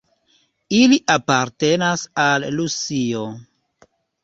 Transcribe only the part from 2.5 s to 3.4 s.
Rusio.